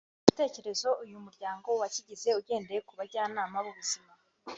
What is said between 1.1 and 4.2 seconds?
muryango wakigize ugendeye ku bajyanama b’ubuzima